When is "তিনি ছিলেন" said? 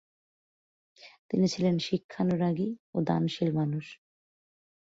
1.29-1.75